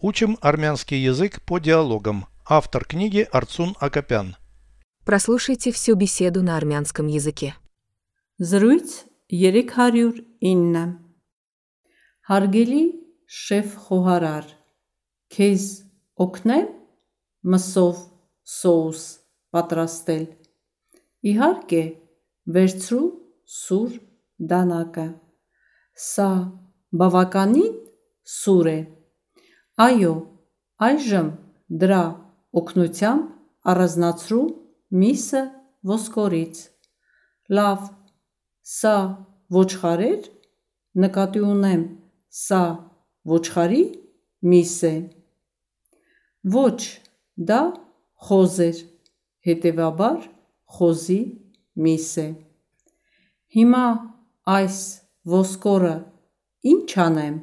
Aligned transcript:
Учим 0.00 0.38
армянский 0.40 0.98
язык 0.98 1.42
по 1.42 1.58
диалогам. 1.58 2.26
Автор 2.46 2.84
книги 2.84 3.26
Арцун 3.32 3.74
Акопян. 3.80 4.36
Прослушайте 5.04 5.72
всю 5.72 5.96
беседу 5.96 6.42
на 6.42 6.56
армянском 6.56 7.08
языке. 7.08 7.54
Զրույց 8.38 9.08
309 9.28 10.84
Հարգելի 12.28 12.82
շեֆ 13.26 13.72
խոհարար 13.84 14.46
քեզ 15.34 15.64
օգնեմ 16.24 16.68
մսով 17.52 17.98
սոուս 18.54 19.02
պատրաստել 19.56 20.24
Իհարկե 21.32 21.82
վերցրու 22.54 23.08
սուր 23.58 23.98
դանակը 24.52 25.08
Սա 26.06 26.30
բավականին 27.02 27.74
սուր 28.38 28.70
է 28.70 28.78
Այո 29.78 30.12
այժմ 30.82 31.26
դրա 31.80 32.04
օգնությամբ 32.58 33.26
առանձնացրու 33.70 34.46
միսը 35.02 35.42
ոսկորից 35.90 36.62
Լավ 37.58 37.84
Սա 38.70 38.94
ոչխար 39.54 40.00
էր 40.06 40.24
նկատի 41.04 41.42
ունեմ 41.50 41.84
սա 42.38 42.62
ոչխարի 43.32 43.84
միս 44.52 44.72
է 44.88 44.94
Ոչ 46.56 46.80
դա 47.50 47.60
խոզ 48.28 48.56
էր 48.66 48.80
հետևաբար 49.50 50.26
խոզի 50.78 51.20
միս 51.86 52.08
է 52.24 52.26
Հիմա 53.58 53.84
այս 54.56 54.80
ոսկորը 55.36 55.94
ինչ 56.72 56.90
անեմ 57.06 57.38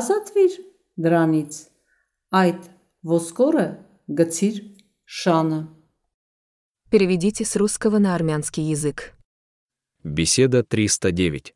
Ազատվիր 0.00 0.56
դրանից 0.97 1.53
Այդ 2.31 2.71
ոսկորը 3.11 3.67
գցիր 4.19 4.57
շանը 5.05 5.61
Переведите 6.91 7.45
с 7.45 7.55
русского 7.55 7.99
на 7.99 8.15
армянский 8.15 8.63
язык. 8.63 9.15
Беседа 10.03 10.61
309. 10.63 11.55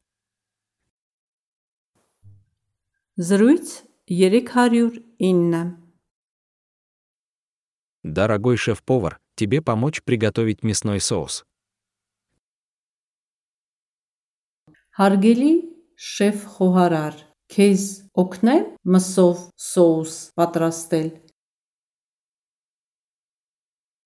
Զրույց 3.18 3.84
309 4.08 5.78
Дорогой 8.04 8.56
шеф-повар, 8.56 9.20
тебе 9.36 9.62
помочь 9.62 10.04
приготовить 10.04 10.64
мясной 10.64 11.02
соус. 11.02 11.44
Հարգելի 14.96 15.54
շեֆ 16.00 16.38
խոհարար 16.56 17.16
քեզ 17.54 17.84
օգնեմ 18.24 18.66
մսով 18.96 19.38
սոուս 19.70 20.14
պատրաստել 20.40 21.10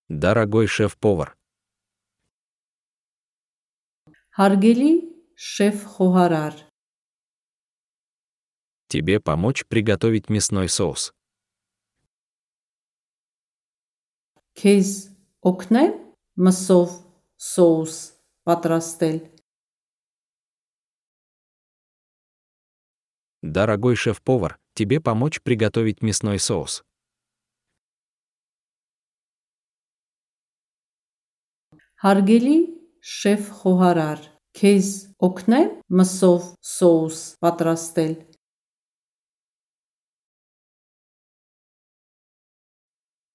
Дорогой 0.09 0.65
шеф-повар, 0.75 1.35
Հարգելի 4.39 4.91
շեֆ 5.35 5.77
խոհարար 5.93 6.55
тебе 8.89 9.19
помочь 9.19 9.65
приготовить 9.69 10.29
мясной 10.33 10.67
соус. 10.67 11.11
քեզ 14.59 14.89
օգնեմ 15.51 15.93
մսով 16.45 16.89
սոուս 17.49 17.95
պատրաստել 18.49 19.19
Дорогой 23.43 23.95
шеф-повар, 23.95 24.59
тебе 24.73 24.99
помочь 24.99 25.41
приготовить 25.41 26.01
мясной 26.01 26.39
соус. 26.39 26.83
Հարգելի 31.99 32.57
շեֆ 33.03 33.47
խոհարար 33.59 34.19
քեզ 34.55 34.89
օգնեմ 35.27 35.71
մսով 35.99 36.43
սոուս 36.63 37.17
պատրաստել 37.43 38.13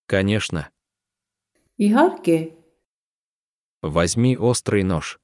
Конечно. 0.07 0.71
Իհարկե 1.77 2.39
Возьми 3.83 4.33
острый 4.37 4.83
нож. 4.83 5.19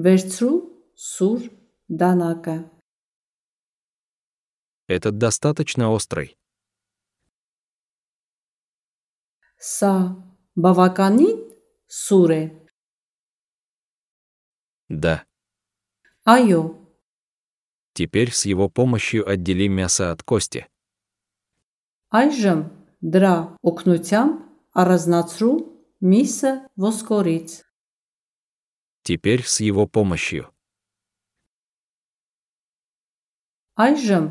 վերցրու 0.00 0.58
սուր 0.96 1.40
Данака. 1.87 2.71
Этот 4.87 5.19
достаточно 5.19 5.91
острый. 5.91 6.35
Са 9.59 10.15
баваканин 10.55 11.53
суре. 11.87 12.67
Да. 14.89 15.25
Айо. 16.23 16.75
Теперь 17.93 18.31
с 18.31 18.45
его 18.45 18.67
помощью 18.67 19.29
отдели 19.29 19.67
мясо 19.67 20.11
от 20.11 20.23
кости. 20.23 20.67
Айжем 22.09 22.71
дра 23.01 23.55
окнутям 23.61 24.59
аразнацру 24.73 25.85
миса 25.99 26.67
воскорить. 26.75 27.63
Теперь 29.03 29.43
с 29.43 29.59
его 29.59 29.87
помощью. 29.87 30.54
Այժմ 33.80 34.26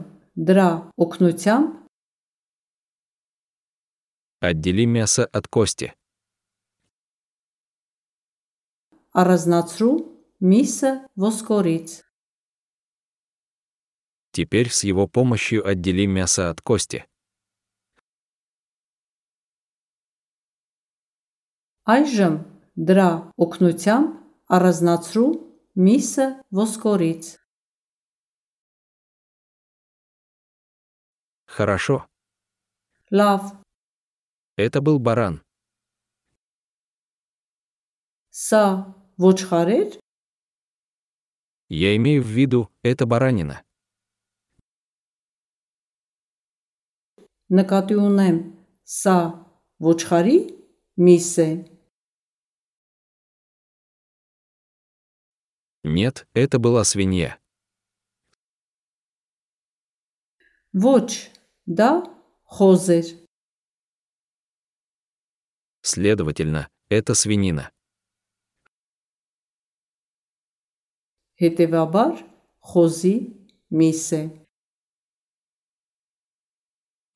դրա 0.47 0.69
օգնությամբ 1.03 1.67
Отдели 4.41 4.85
мясо 4.85 5.27
от 5.33 5.47
кости. 5.47 5.91
առանձնացրու 9.19 9.95
միսը 10.51 10.91
ոսկորից 11.23 11.89
Теперь 14.31 14.69
с 14.69 14.83
его 14.83 15.07
помощью 15.07 15.67
отдели 15.67 16.05
мясо 16.05 16.49
от 16.51 16.61
кости. 16.61 17.03
Այժմ 21.89 22.35
դրա 22.77 23.09
օգնությամբ 23.43 24.07
առանձնացրու 24.55 25.29
միսը 25.87 26.27
ոսկորից 26.53 27.23
Хорошо. 31.53 32.07
Լավ 33.11 33.57
Это 34.57 34.81
был 34.81 34.99
баран. 34.99 35.41
Սա 38.31 38.93
ոչխար 39.17 39.67
էր 39.79 39.99
Я 41.69 41.95
имею 41.95 42.23
в 42.23 42.27
виду, 42.27 42.69
это 42.83 43.05
баранина. 43.05 43.63
նկատի 47.49 47.95
ունեմ 47.97 48.37
սա 48.85 49.17
ոչխարի 49.81 50.37
միս 51.05 51.33
է 51.45 51.51
Нет, 55.83 56.27
это 56.33 56.59
была 56.59 56.83
свинья. 56.83 57.39
Ոչ 60.73 61.31
դա 61.65 61.91
խոզ 62.57 62.85
էր 62.99 63.07
Следовательно, 65.81 66.67
это 66.89 67.13
свинина. 67.15 67.71
հետևաբար 71.39 72.17
խոզի 72.69 73.15
միս 73.79 74.05
է 74.19 74.23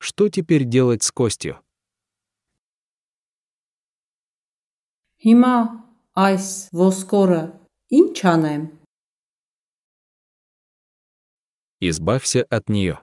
Что 0.04 0.28
теперь 0.28 0.64
делать 0.64 1.02
с 1.02 1.10
костью? 1.10 1.60
Հիմա 5.24 5.54
այս 6.24 6.48
ոսկորը 6.80 7.42
ինչ 8.00 8.16
անեմ 8.32 8.64
Избавься 11.80 12.44
от 12.48 12.70
нее. 12.70 13.02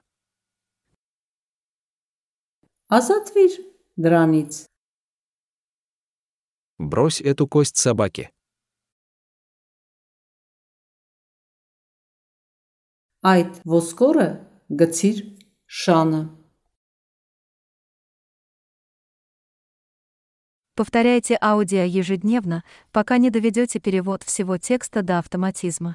ազատվիր 2.88 3.52
դրանից 3.96 4.66
Брось 6.78 7.20
эту 7.20 7.46
кость 7.46 7.76
собаке. 7.76 8.32
այդ 13.22 13.62
ոսկորը 13.70 14.28
գցիր 14.82 15.18
շանը 15.80 16.22
Повторяйте 20.74 21.36
аудио 21.40 21.84
ежедневно, 21.84 22.64
пока 22.92 23.18
не 23.18 23.30
доведете 23.30 23.78
перевод 23.78 24.22
всего 24.22 24.56
текста 24.56 25.02
до 25.02 25.18
автоматизма. 25.18 25.94